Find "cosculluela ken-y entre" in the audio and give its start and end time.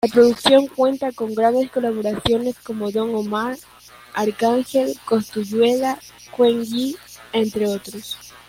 5.05-7.67